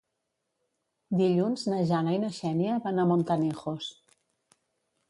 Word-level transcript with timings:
Dilluns 1.19 1.65
na 1.73 1.83
Jana 1.91 2.17
i 2.17 2.23
na 2.27 2.33
Xènia 2.39 2.79
van 2.89 3.05
a 3.05 3.07
Montanejos. 3.13 3.93